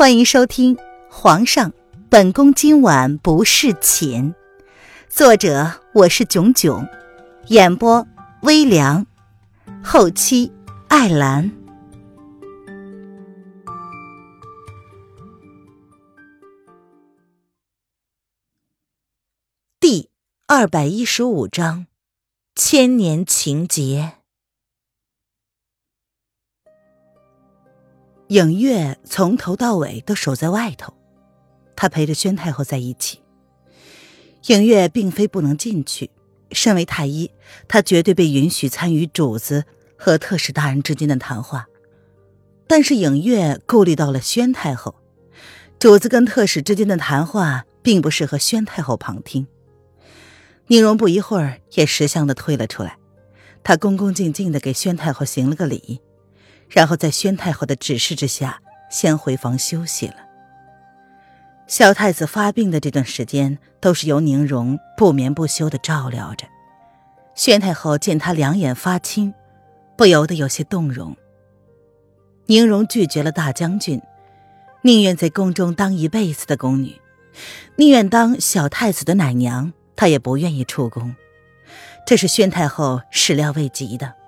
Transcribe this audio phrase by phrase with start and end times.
[0.00, 0.76] 欢迎收听
[1.10, 1.74] 《皇上，
[2.08, 4.32] 本宫今晚不侍寝》，
[5.10, 6.88] 作者我是囧囧，
[7.48, 8.08] 演播
[8.40, 9.06] 微凉，
[9.84, 10.50] 后期
[10.88, 11.52] 艾兰。
[19.78, 20.08] 第
[20.46, 21.86] 二百一十五章：
[22.54, 24.19] 千年情结。
[28.30, 30.94] 影月从头到尾都守在外头，
[31.74, 33.18] 他陪着宣太后在一起。
[34.46, 36.08] 影月并非不能进去，
[36.52, 37.28] 身为太医，
[37.66, 39.64] 他绝对被允许参与主子
[39.98, 41.66] 和特使大人之间的谈话。
[42.68, 44.94] 但是影月顾虑到了宣太后，
[45.80, 49.44] 主子跟特使之间的谈话并不适合宣太后旁听。
[50.68, 52.96] 宁荣不一会儿也识相的退了出来，
[53.64, 56.00] 他恭恭敬敬的给宣太后行了个礼。
[56.70, 60.14] 然后在宣太后的指示之下，先回房休息了。
[61.66, 66.46] 小太子发病的这段时间，都是由宁荣不眠不休的照料着。
[67.34, 69.32] 宣太后见他两眼发青，
[69.96, 71.16] 不由得有些动容。
[72.46, 74.00] 宁荣拒绝了大将军，
[74.82, 77.00] 宁愿在宫中当一辈子的宫女，
[77.76, 81.14] 宁愿当小太子的奶娘，她也不愿意出宫。
[82.04, 84.19] 这是宣太后始料未及的。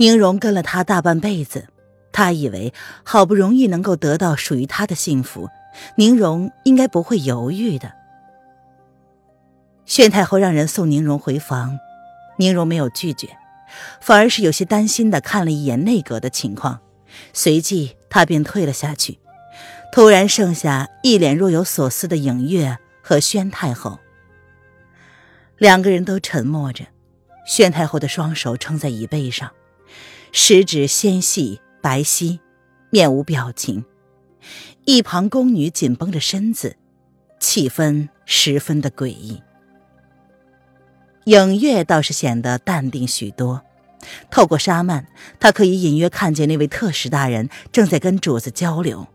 [0.00, 1.68] 宁荣跟了他大半辈子，
[2.10, 2.72] 他以为
[3.04, 5.50] 好不容易能够得到属于他的幸福，
[5.96, 7.92] 宁荣应该不会犹豫的。
[9.84, 11.78] 宣太后让人送宁荣回房，
[12.38, 13.28] 宁荣没有拒绝，
[14.00, 16.80] 反而是有些担心的看了一眼内阁的情况，
[17.34, 19.18] 随即他便退了下去。
[19.92, 23.98] 突然剩下一脸若有所思的影月和宣太后，
[25.58, 26.86] 两个人都沉默着，
[27.46, 29.50] 宣太后的双手撑在椅背上。
[30.32, 32.38] 十指纤细白皙，
[32.90, 33.84] 面无表情。
[34.84, 36.76] 一旁宫女紧绷着身子，
[37.38, 39.42] 气氛十分的诡异。
[41.24, 43.62] 影月倒是显得淡定许多，
[44.30, 45.04] 透过纱幔，
[45.38, 49.06] 他可以隐约看见那位特使大人正在跟主子交流，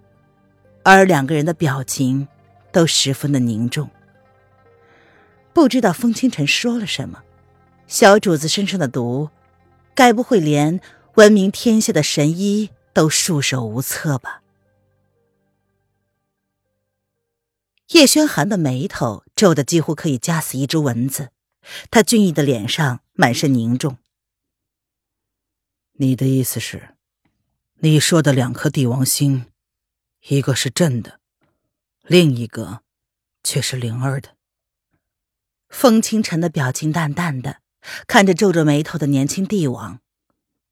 [0.84, 2.28] 而两个人的表情
[2.72, 3.90] 都十分的凝重。
[5.52, 7.24] 不知道风清晨说了什么，
[7.88, 9.30] 小主子身上的毒，
[9.96, 10.80] 该不会连……
[11.16, 14.44] 闻名天下的神医都束手无策吧？
[17.92, 21.32] 叶轩寒的眉头皱得几乎可以夹死一只蚊子，
[21.90, 23.98] 他俊逸的脸上满是凝重。
[25.94, 26.98] 你的意思是，
[27.76, 29.46] 你说的两颗帝王星，
[30.28, 31.22] 一个是朕的，
[32.02, 32.82] 另一个
[33.42, 34.36] 却是灵儿的。
[35.70, 37.62] 风清晨的表情淡淡的，
[38.08, 40.00] 看着皱着眉头的年轻帝王。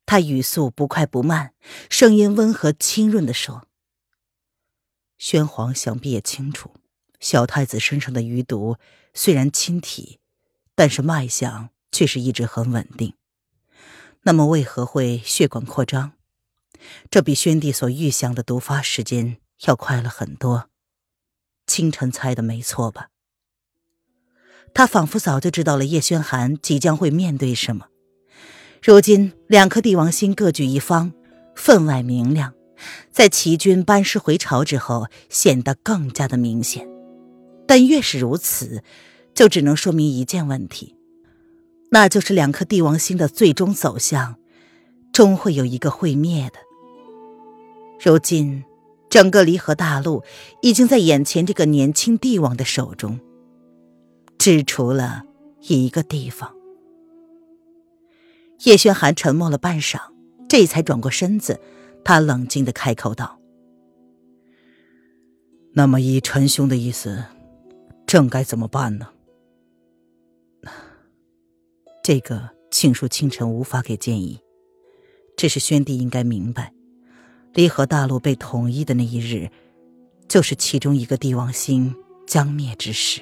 [0.05, 1.53] 他语速不快不慢，
[1.89, 3.67] 声音温和清润地说
[5.17, 6.75] ：“宣皇想必也清楚，
[7.21, 8.77] 小太子身上的余毒
[9.13, 10.19] 虽然侵体，
[10.75, 13.13] 但是脉象却是一直很稳定。
[14.23, 16.13] 那么为何会血管扩张？
[17.09, 20.69] 这比宣帝所预想的毒发时间要快了很多。
[21.65, 23.09] 清晨猜的没错吧？”
[24.73, 27.85] 他仿佛早就知道了叶轩寒即将会面对什么。
[28.81, 31.13] 如今两颗帝王星各据一方，
[31.55, 32.53] 分外明亮，
[33.11, 36.87] 在齐军班师回朝之后显得更加的明显。
[37.65, 38.83] 但越是如此，
[39.33, 40.95] 就只能说明一件问题，
[41.91, 44.35] 那就是两颗帝王星的最终走向，
[45.13, 46.59] 终会有一个会灭的。
[48.03, 48.65] 如今，
[49.09, 50.23] 整个离合大陆
[50.61, 53.17] 已经在眼前这个年轻帝王的手中，
[54.43, 55.23] 只除了
[55.61, 56.53] 一个地方。
[58.65, 60.11] 叶轩寒沉默了半晌，
[60.49, 61.61] 这才转过身子，
[62.03, 63.39] 他冷静的开口道
[65.71, 67.23] ：“那么依陈兄的意思，
[68.05, 69.07] 朕该怎么办呢？”
[72.03, 74.41] 这个，庆恕清晨无法给建议。
[75.37, 76.73] 只是宣帝应该明白，
[77.53, 79.49] 离合大陆被统一的那一日，
[80.27, 81.95] 就是其中一个帝王星
[82.27, 83.21] 将灭之时。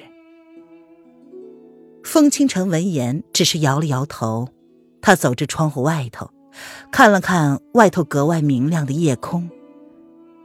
[2.04, 4.48] 风清晨闻言，只是摇了摇头。
[5.00, 6.30] 他走至窗户外头，
[6.90, 9.50] 看了看外头格外明亮的夜空，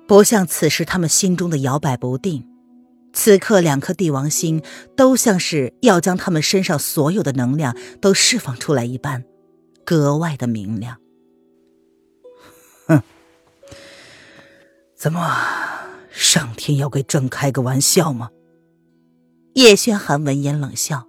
[0.08, 2.48] 不像此时他们心中的摇摆不定。
[3.14, 4.62] 此刻，两颗帝王星
[4.96, 9.24] 都像是要将他们身上所有的能量都释放出来一般，
[9.86, 10.98] 格外的明亮。
[12.88, 13.02] 哼，
[14.96, 15.36] 怎么，
[16.12, 18.30] 上天要给朕开个玩笑吗？
[19.54, 21.07] 叶轩寒闻言冷笑。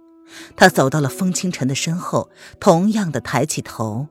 [0.55, 2.29] 他走到了风清晨的身后，
[2.59, 4.07] 同样的抬起头，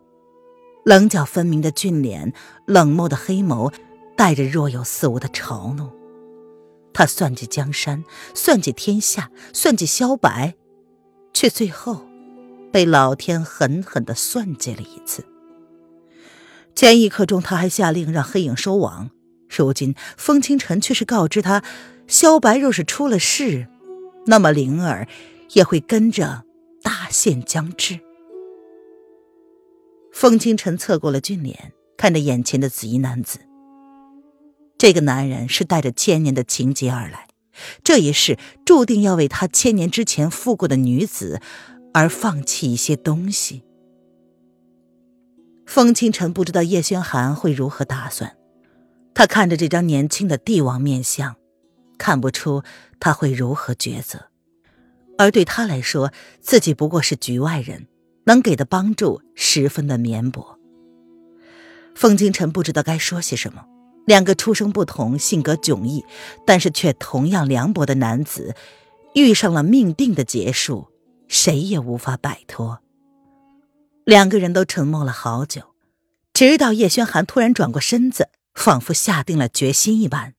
[0.84, 2.32] 棱角分明的俊脸，
[2.66, 3.72] 冷漠的黑眸，
[4.16, 5.92] 带着若有似无的嘲弄。
[6.92, 8.04] 他算计江山，
[8.34, 10.54] 算计天下，算计萧白，
[11.32, 12.06] 却最后
[12.72, 15.24] 被老天狠狠的算计了一次。
[16.74, 19.10] 前一刻钟，他还下令让黑影收网，
[19.48, 21.62] 如今风清晨却是告知他，
[22.06, 23.68] 萧白若是出了事，
[24.26, 25.06] 那么灵儿
[25.54, 26.44] 也会跟着
[26.82, 28.00] 大限将至。
[30.12, 33.38] 风清晨侧过了俊脸，看着眼前的紫衣男子。
[34.76, 37.28] 这个男人是带着千年的情结而来，
[37.82, 41.40] 这一世注定要为他千年之前负过的女子
[41.92, 43.64] 而放弃一些东西。
[45.66, 48.36] 风清晨不知道叶轩寒会如何打算，
[49.14, 51.36] 他看着这张年轻的帝王面相，
[51.98, 52.62] 看不出
[52.98, 54.27] 他会如何抉择。
[55.18, 57.86] 而对他来说，自己不过是局外人，
[58.24, 60.58] 能给的帮助十分的绵薄。
[61.94, 63.66] 风清晨不知道该说些什么。
[64.06, 66.02] 两个出生不同、性格迥异，
[66.46, 68.54] 但是却同样凉薄的男子，
[69.14, 70.88] 遇上了命定的结束，
[71.26, 72.78] 谁也无法摆脱。
[74.04, 75.74] 两个人都沉默了好久，
[76.32, 80.32] 直到叶轩寒突然转过身子，仿佛下定了决心一般。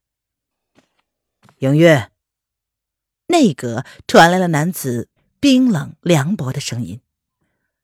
[1.59, 2.09] 影月，
[3.29, 5.07] 内阁传来了男子
[5.39, 6.99] 冰冷凉薄的声音。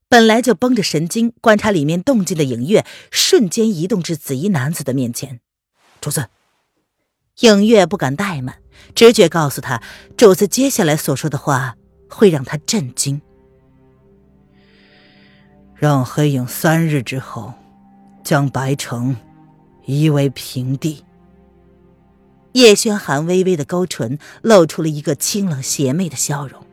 [0.07, 5.39] 本来就绷着神经观察里面动静的影月，瞬间移动至紫衣男子的面前。
[6.01, 6.29] 主子，
[7.39, 8.59] 影月不敢怠慢，
[8.93, 9.81] 直觉告诉他，
[10.15, 11.75] 主子接下来所说的话
[12.09, 13.21] 会让他震惊。
[15.75, 17.53] 让黑影三日之后，
[18.23, 19.15] 将白城
[19.85, 21.03] 夷为平地。
[22.55, 26.65] 叶轩寒微微的勾唇，露出了一个清冷邪魅的笑容。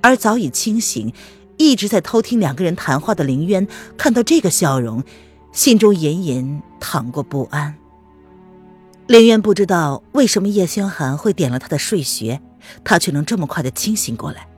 [0.00, 1.12] 而早已清醒，
[1.58, 3.68] 一直在偷听两个人谈话的林渊，
[3.98, 5.04] 看到这个笑容，
[5.52, 7.76] 心中隐隐淌过不安。
[9.06, 12.40] 林渊不知道为什么叶轩寒会点了他的睡穴，
[12.82, 14.48] 他却能这么快的清醒过来。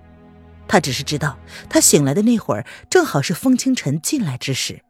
[0.68, 1.36] 他只是知道，
[1.68, 4.82] 他醒来的那会儿正好是风清晨进来之时，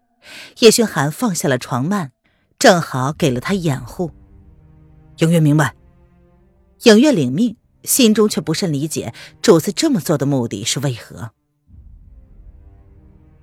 [0.59, 2.11] 叶轩寒放下了床幔，
[2.59, 4.11] 正好给了他掩护。
[5.23, 5.77] 影月明白，
[6.83, 11.31] 影月领命，心中却不甚理解主子这么做的目的是为何。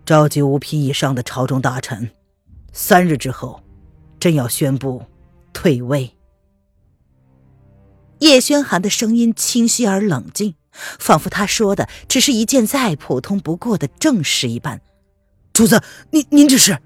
[0.05, 2.11] 召集五品以上的朝中大臣，
[2.73, 3.63] 三日之后，
[4.19, 5.01] 朕要宣布。
[5.53, 6.15] 退位。
[8.19, 14.81] 叶轩寒的声音清晰而冷静，仿佛他说的只是一件再普通不过的正事一般。
[15.53, 15.81] 主子，
[16.11, 16.77] 您您这是？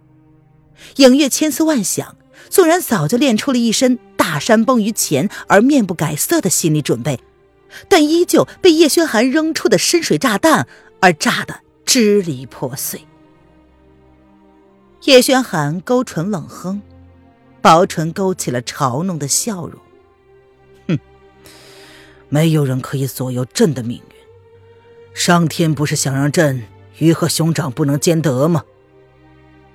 [0.98, 2.16] 影月千思万想，
[2.50, 7.20] 纵然早就练出了一身大山崩于前而面不改色的心理准备，
[7.90, 10.66] 但依旧被叶轩寒扔出的深水炸弹
[11.02, 13.06] 而炸得支离破碎。
[15.04, 16.82] 叶轩寒勾唇冷哼。
[17.62, 19.82] 薄唇勾起了嘲弄的笑容。
[20.88, 20.98] 哼，
[22.30, 24.16] 没有人可以左右朕的命运。
[25.14, 26.64] 上天不是想让朕
[26.98, 28.64] 鱼和熊掌不能兼得吗？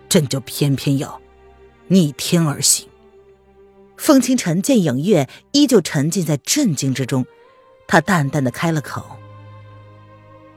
[0.08, 1.20] 朕就偏偏要
[1.88, 2.87] 逆天而行。
[3.98, 7.26] 风清晨见影月依旧沉浸在震惊之中，
[7.86, 9.04] 他淡淡的开了口：“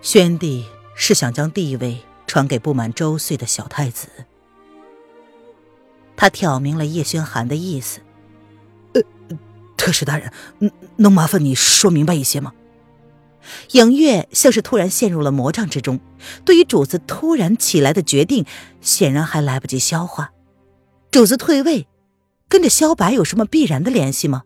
[0.02, 0.66] 宣帝
[0.96, 4.08] 是想将帝位传给不满周岁的小太子。”
[6.16, 8.00] 他挑明了叶轩寒的意思。
[8.94, 9.02] 呃，
[9.76, 10.32] 特使大人，
[10.98, 12.54] 能麻烦你说明白一些吗？
[13.72, 16.00] 影月像是突然陷入了魔障之中，
[16.46, 18.46] 对于主子突然起来的决定，
[18.82, 20.32] 显然还来不及消化。
[21.10, 21.88] 主子退位，
[22.52, 24.44] 跟着萧白有什么必然的联系吗？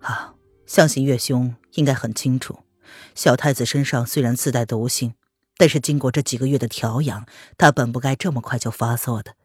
[0.00, 0.34] 啊，
[0.66, 2.64] 相信岳兄应该很清楚，
[3.14, 5.14] 小太子身上虽然自带毒性，
[5.56, 7.24] 但是经过这几个月的调养，
[7.56, 9.36] 他本不该这么快就发作的。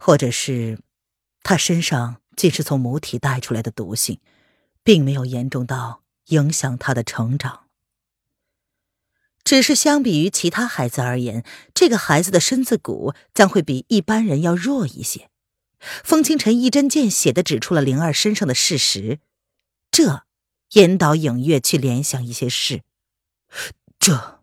[0.00, 0.80] 或者是，
[1.44, 4.18] 他身上竟是从母体带出来的毒性，
[4.82, 7.66] 并没有严重到影响他的成长。
[9.44, 15.30] 只是相比于其他孩子而言，这个孩子的身子骨将会比一般人要弱一些。
[15.80, 19.20] 风清晨一针见血的指出了灵儿身上的事实，
[19.90, 20.24] 这
[20.72, 22.82] 引导影月去联想一些事。
[23.98, 24.42] 这，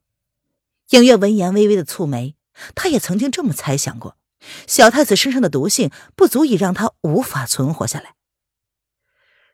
[0.89, 2.36] 影月闻言微微的蹙眉，
[2.74, 4.18] 他也曾经这么猜想过。
[4.68, 8.15] 小太子身上的毒性不足以让他无法存活下来，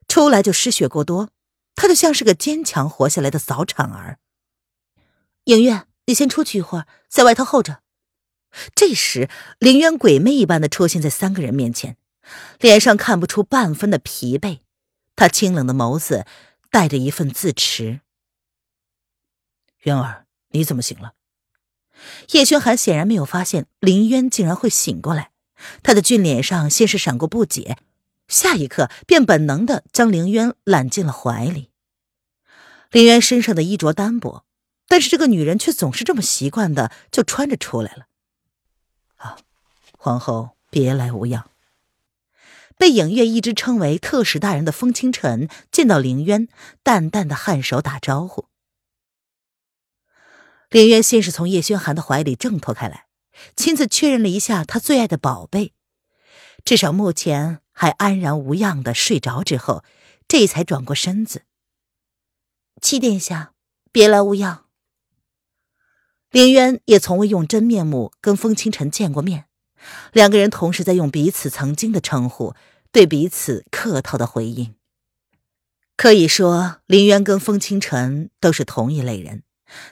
[0.07, 1.29] 出来就失血过多，
[1.75, 4.19] 他就像是个坚强活下来的早产儿。
[5.45, 7.80] 影月，你先出去一会儿，在外头候着。
[8.75, 9.29] 这时，
[9.59, 11.97] 林渊鬼魅一般的出现在三个人面前，
[12.59, 14.59] 脸上看不出半分的疲惫，
[15.15, 16.25] 他清冷的眸子
[16.69, 18.01] 带着一份自持。
[19.83, 21.13] 渊儿，你怎么醒了？
[22.31, 25.31] 叶轩寒显然没有发现林渊竟然会醒过来，
[25.81, 27.77] 他的俊脸上先是闪过不解，
[28.27, 31.69] 下一刻便本能的将林渊揽进了怀里。
[32.91, 34.45] 林渊身上的衣着单薄，
[34.87, 38.07] 但是这个女人却总是这么习惯的就穿着出来了。
[39.97, 41.49] 皇后别来无恙。
[42.77, 46.47] 被影月一直称为特使大人的风清晨见到凌渊，
[46.81, 48.45] 淡淡的颔首打招呼。
[50.69, 53.05] 凌渊先是从叶轩寒的怀里挣脱开来，
[53.55, 55.73] 亲自确认了一下他最爱的宝贝，
[56.65, 59.83] 至少目前还安然无恙的睡着之后，
[60.27, 61.43] 这才转过身子。
[62.81, 63.53] 七殿下，
[63.91, 64.65] 别来无恙。
[66.31, 69.45] 林渊也从未用真面目跟风清晨见过面，
[70.13, 72.55] 两个人同时在用彼此曾经的称呼
[72.91, 74.73] 对彼此客套的回应。
[75.97, 79.43] 可以说，林渊跟风清晨都是同一类人。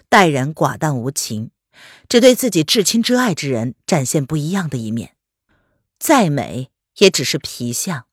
[0.10, 1.52] 待人寡淡无情，
[2.08, 5.16] 只对自己至亲至爱之人展现不一样的一面。
[6.00, 8.06] 再美，也只是皮相，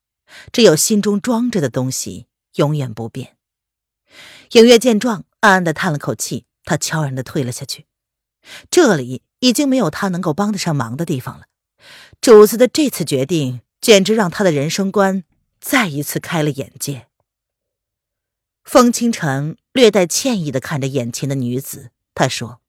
[0.53, 3.37] 只有心中装着的东西永远不变。
[4.53, 7.86] 影月见状，暗暗的叹了口气，他悄然的退了下去。
[8.71, 11.47] 这里已经没有他能够帮得上忙的地方了。
[12.21, 15.25] 主子的这次决定，简直让他的人生观
[15.61, 17.07] 再一次开了眼界。
[18.65, 22.61] 风清晨略带歉意的看着眼前的女子，他说：“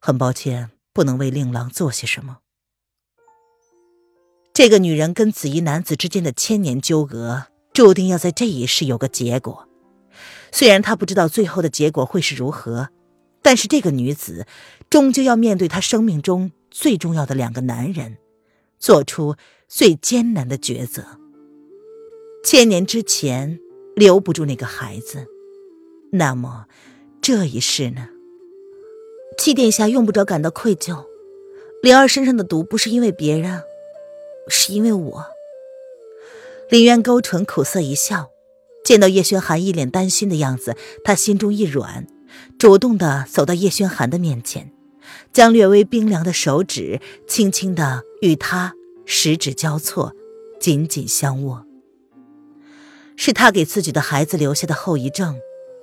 [0.00, 2.38] 很抱歉，不能为令郎做些什么。”
[4.54, 9.68] 这个女人跟紫衣男子之间的千年纠葛，注定要在这一世有个结果。
[10.50, 12.90] 虽然他不知道最后的结果会是如何，
[13.42, 14.46] 但是这个女子
[14.88, 18.16] 终究要面对她生命中最重要的两个男人，
[18.78, 19.36] 做出
[19.68, 21.04] 最艰难的抉择。
[22.44, 23.58] 千年之前。
[23.94, 25.26] 留不住那个孩子，
[26.12, 26.64] 那么
[27.20, 28.08] 这一世呢？
[29.36, 31.04] 七殿下用不着感到愧疚，
[31.82, 33.62] 灵儿身上的毒不是因为别人，
[34.48, 35.26] 是因为我。
[36.70, 38.30] 林渊勾唇苦涩一笑，
[38.82, 42.06] 见到叶轩寒一脸担心的样子，他心中一软，
[42.58, 44.72] 主动的走到叶轩寒的面前，
[45.32, 48.74] 将略微冰凉的手指轻轻的与他
[49.04, 50.14] 十指交错，
[50.60, 51.66] 紧紧相握。
[53.16, 55.38] 是他给自己的孩子留下的后遗症，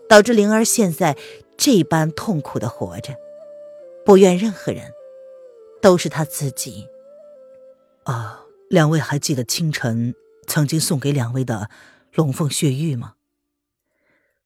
[0.10, 1.15] 导致灵儿现在
[1.58, 3.15] 这般痛苦的活着，
[4.03, 4.91] 不怨任何人，
[5.82, 6.88] 都是他自己。
[8.03, 10.15] 啊，两位还记得清晨
[10.48, 11.70] 曾经送给两位的
[12.15, 13.13] 龙凤血玉吗？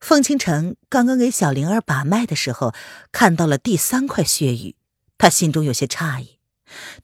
[0.04, 2.76] 凤清晨刚刚给小灵儿把脉的时候，
[3.14, 4.76] 看到了第三块血玉，
[5.18, 6.40] 他心中有些诧异，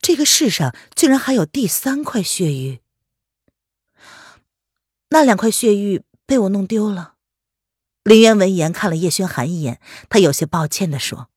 [0.02, 2.80] 这个世上居然还有第三块血玉。
[5.08, 7.14] 那两块血玉被我弄丢了。
[8.04, 9.80] 林渊闻言看了叶轩寒一眼，
[10.10, 11.30] 他有些抱歉的说：“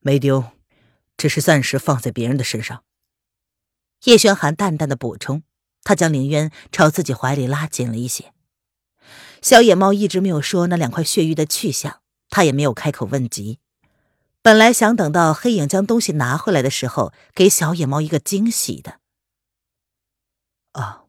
[0.00, 0.52] 没丢，
[1.18, 2.82] 只是暂时放在别人的身上。”
[4.04, 5.42] 叶轩寒淡淡的补充，
[5.82, 8.33] 他将林渊朝自己怀里拉紧了一些。
[9.44, 13.58] 小野猫一直没有说那两块血玉的去向，他也没有开口问及。
[14.40, 19.00] 本来想等到黑影将东西拿回来的时候，给小野猫一个惊喜的。
[20.72, 21.02] 啊。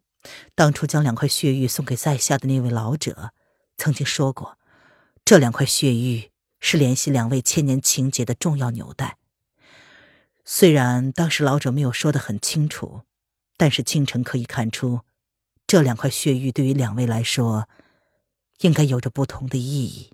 [0.54, 3.32] 当初将两块血玉送给在下的那位老者，
[3.78, 4.58] 曾经说过，
[5.24, 9.18] 这两块血玉是联系两位千年情结的重要纽带。
[10.44, 13.04] 虽然当时老者没有说得很清楚，
[13.56, 15.02] 但是清晨可以看出，
[15.66, 17.70] 这两块血玉对于两位来说，
[18.60, 20.12] 应该有着不同的意义。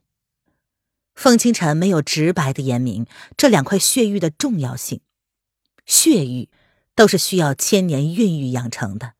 [1.15, 3.05] 凤清晨没有直白的言明
[3.35, 5.01] 这两块血玉的重要性，
[5.85, 6.49] 血玉
[6.95, 9.13] 都是需要千年孕育养成的。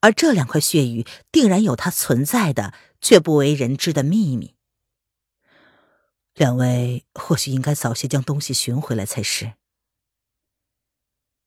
[0.00, 4.54] 而这两块血玉定然有它存在的却不为人知的秘密。
[6.34, 9.54] 两位或许应该早些将东西寻回来才是。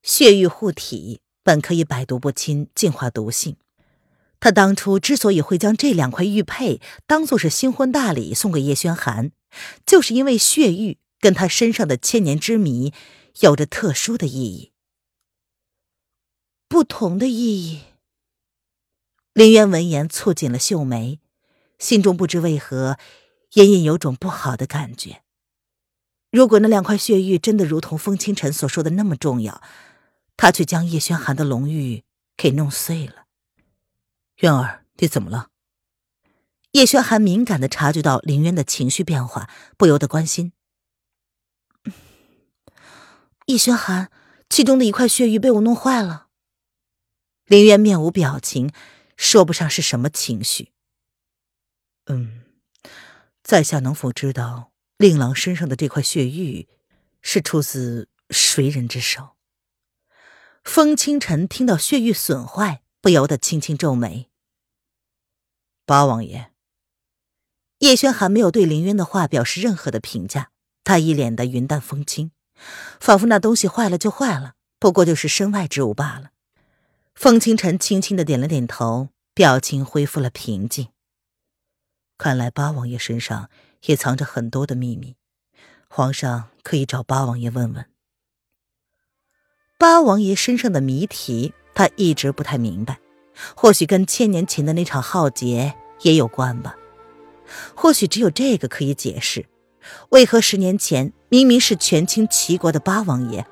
[0.02, 3.56] 血玉护体本可以百毒不侵、净化毒性。
[4.42, 9.30] 他当初之所以会将这两块玉佩当做是新婚大礼送给叶轩寒，
[9.86, 12.92] 就是因为血玉跟他身上的千年之谜
[13.38, 14.72] 有着特殊的意义。
[16.66, 17.82] 不同的意义。
[19.32, 21.20] 林渊闻言蹙紧了秀眉，
[21.78, 22.98] 心中不知为何
[23.52, 25.22] 隐隐有种不好的感觉。
[26.32, 29.62] 如果那两块血玉真的如同风清晨所说的那么重要，
[30.36, 32.02] 他却将叶轩寒的龙玉
[32.36, 33.21] 给弄碎了。
[34.42, 35.48] 渊儿，你怎么了？
[36.70, 40.52] 叶轩寒敏感的察觉到林渊的情绪变化，不由得关心。
[43.46, 44.12] 叶轩寒，
[44.48, 46.28] 其中的一块血玉被我弄坏了。
[47.46, 48.72] 林渊面无表情。
[49.14, 50.72] 说不上是什么情绪。
[52.06, 52.42] 嗯，
[53.44, 56.66] 在下能否知道令郎身上的这块血玉
[57.20, 59.36] 是出自谁人之手？
[60.64, 64.31] 风清晨听到血玉损坏，不由得轻轻皱眉。
[65.84, 66.52] 八王爷，
[67.78, 70.50] 叶轩寒没有对林渊的话表示任何的评价，
[70.84, 72.30] 他一脸的云淡风轻，
[73.00, 76.30] 仿佛那东西坏了就坏了，不过就是身外之物罢了。
[77.14, 80.88] 风清晨轻轻的点了点头，表情恢复了平静。
[82.16, 83.50] 看来八王爷身上
[83.86, 85.16] 也藏着很多的秘密，
[85.88, 87.90] 皇上可以找八王爷问问。
[89.76, 93.00] 八王爷身上的谜题，他一直不太明白，
[93.54, 96.76] 或许跟千年前的那场浩劫也有关吧。
[97.74, 99.46] 或许只有这个可以解释，
[100.10, 103.46] 为何十年前明明是权倾齐国的八王爷，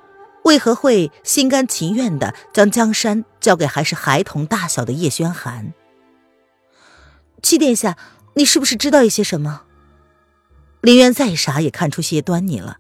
[0.45, 5.73] 为何会心甘情愿的将江山交给还是孩童大小的叶轩寒？
[7.43, 7.97] 七殿下。
[8.35, 9.63] 你是不是知道一些什么？
[10.83, 12.79] 林渊再傻也看出些端倪了。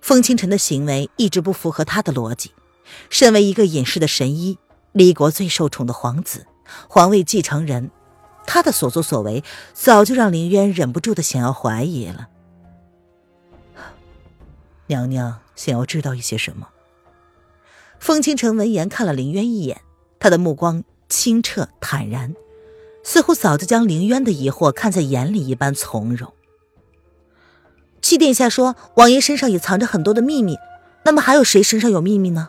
[0.00, 2.52] 风清晨的行为一直不符合他的逻辑。
[3.10, 4.58] 身为一个隐世的神医，
[4.96, 6.46] 离国最受宠的皇子，
[6.88, 7.90] 皇位继承人，
[8.46, 12.28] 他的所作所为早就让林渊忍不住的想要怀疑了。
[14.86, 16.68] 娘娘想要知道一些什么？
[18.00, 19.82] 风清晨闻言看了林渊一眼，
[20.18, 22.34] 他的目光清澈坦然。
[23.04, 26.32] 似乎早就将林渊的疑惑看在眼里一般从容。
[28.00, 30.56] 七殿下说，王爷身上也藏着很多的秘密，
[31.04, 32.48] 那么还有谁身上有秘密呢？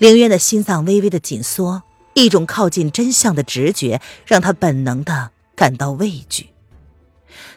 [0.00, 1.82] 凌渊的心脏微微的紧缩，
[2.14, 6.48] 一种靠近真相的直觉让他本能的感到畏惧。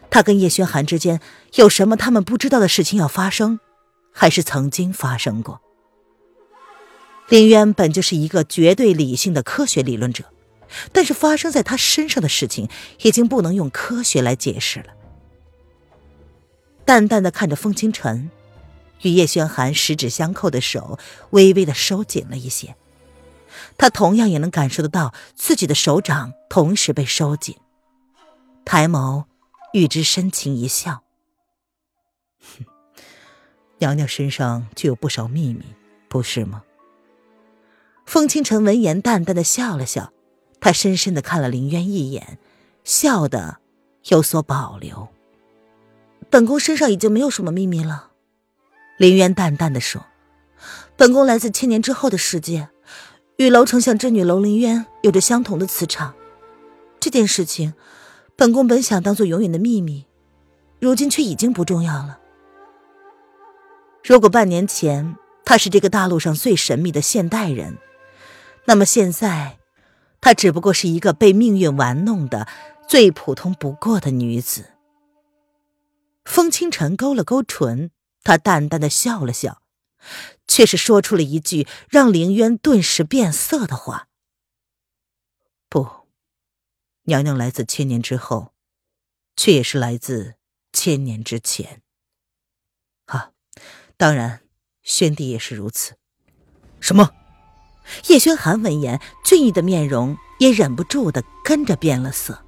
[0.09, 1.21] 他跟叶轩寒之间
[1.53, 3.61] 有什么他们不知道的事情要发生，
[4.11, 5.61] 还是曾经发生过？
[7.29, 10.25] 凌渊本就是一个绝对理性的科学理论者。
[10.91, 12.67] 但是发生在他身上的事情，
[13.03, 14.87] 已经不能用科学来解释了。
[16.83, 18.29] 淡淡的看着风清晨，
[19.01, 20.99] 与叶轩寒十指相扣的手
[21.31, 22.75] 微微的收紧了一些。
[23.77, 27.57] 他同样也能感受得到自己的手掌同时被收紧，
[28.63, 29.25] 抬眸，
[29.73, 31.03] 与之深情一笑
[33.79, 35.63] ：“娘娘身上就有不少秘密，
[36.07, 36.63] 不是吗？”
[38.05, 40.11] 风清晨闻言，淡淡的笑了笑。
[40.59, 42.37] 他深深的看了林渊一眼，
[42.85, 43.57] 笑的
[44.05, 45.09] 有所保留。
[46.29, 48.11] 本宫身上已经没有什么秘密了，
[48.97, 50.05] 林渊淡淡的说
[50.95, 52.69] ：“本宫来自千年之后的世界，
[53.37, 56.13] 与楼丞相之女楼凌渊有着相同的磁场。
[56.99, 57.73] 这件事情，
[58.35, 60.05] 本宫本想当做永远的秘密，
[60.79, 62.19] 如今却已经不重要了。
[64.03, 67.77] 如果半年前她是这个大陆上最神秘的现代人，
[68.65, 69.57] 那么现在……”
[70.21, 72.47] 她只不过是一个被命运玩弄的
[72.87, 74.63] 最普通不过的女子。
[76.23, 77.91] 风清晨勾了勾唇，
[78.23, 79.61] 他淡淡的笑了笑，
[80.47, 84.07] 却是说出了一句让凌渊顿时变色的话
[85.69, 85.87] ：“不，
[87.03, 88.53] 娘娘来自千年之后，
[89.35, 90.35] 却也是来自
[90.71, 91.81] 千年之前。
[93.05, 93.31] 啊，
[93.97, 94.41] 当然，
[94.81, 95.95] 宣帝也是如此。
[96.79, 97.11] 什么？”
[98.07, 102.45] 叶轩寒闻言，俊逸的面容也忍不住的跟着变了色。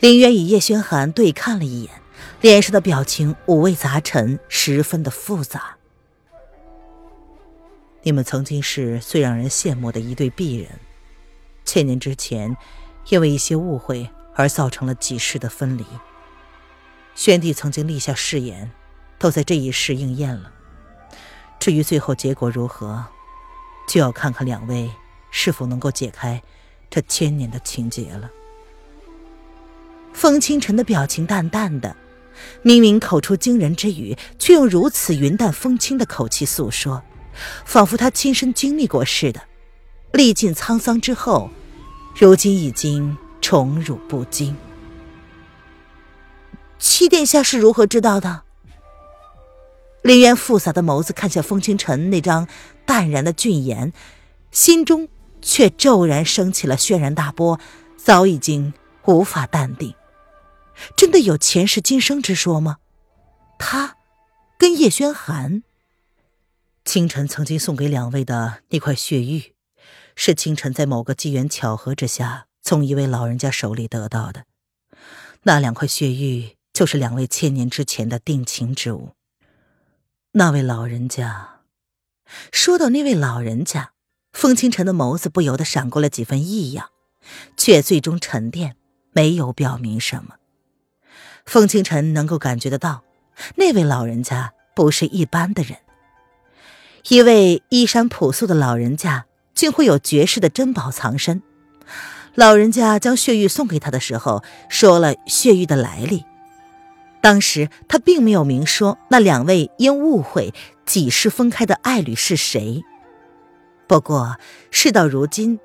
[0.00, 1.99] 林渊与叶轩寒对看了一眼，
[2.40, 5.76] 脸上的表情五味杂陈，十分的复杂。
[8.02, 10.70] 你们曾经是最让人羡慕的一对璧人，
[11.66, 12.56] 千年之前，
[13.10, 15.84] 因为一些误会而造成了几世的分离。
[17.14, 18.70] 宣帝曾经立下誓言，
[19.18, 20.50] 都在这一世应验了。
[21.58, 23.04] 至于最后结果如何？
[23.86, 24.90] 就要看看两位
[25.30, 26.40] 是否能够解开
[26.88, 28.30] 这千年的情结了。
[30.14, 31.94] 风清晨的表情淡淡的，
[32.62, 37.02] 明明口出惊人之语，却用如此云淡风轻的口气诉说，
[37.64, 39.40] 仿佛他亲身经历过似的。
[40.12, 41.50] 历尽沧桑之后，
[42.16, 44.56] 如今已经宠辱不惊。
[46.78, 48.42] 七殿下是如何知道的？
[50.02, 52.48] 林渊复杂的眸子看向风清晨那张
[52.86, 53.92] 淡然的俊颜，
[54.50, 55.08] 心中
[55.42, 57.60] 却骤然升起了轩然大波，
[57.96, 58.72] 早已经
[59.04, 59.94] 无法淡定。
[60.96, 62.78] 真的有前世今生之说吗？
[63.58, 63.96] 他
[64.58, 65.62] 跟叶轩寒，
[66.84, 69.54] 清晨曾经送给两位的那块血玉，
[70.16, 74.44] 是清晨在某个机缘巧合之下从一位老人家手里得到的。
[75.42, 79.10] 那两块血玉就是两位千年之前的定情之物。
[80.32, 81.60] 那位老人家，
[82.52, 83.92] 说到那位老人家，
[84.32, 86.90] 风清晨的眸子不由得闪过了几分异样，
[87.56, 88.76] 却最终沉淀，
[89.12, 90.36] 没有表明什么。
[91.50, 93.02] 风清晨能够感觉得到，
[93.56, 95.78] 那位老人家不是一般的人，
[97.08, 101.42] 一位衣衫朴素的老人家，竟会有绝世的珍宝藏身。
[102.36, 106.24] 老人家将血玉送给他的时候，说了血玉的来历。
[107.20, 110.54] 当时他并没有明说那两位因误会
[110.86, 112.84] 几世分开的爱侣是谁。
[113.88, 114.36] 不过
[114.70, 115.58] 事到如今，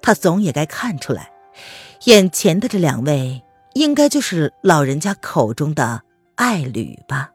[0.00, 1.30] 他总也该看出来，
[2.04, 3.42] 眼前的这两位
[3.76, 6.02] 应该就是老人家口中的
[6.34, 7.30] 爱侣吧。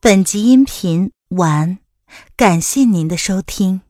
[0.00, 1.78] 本集音频完，
[2.36, 3.83] 感谢您的收听。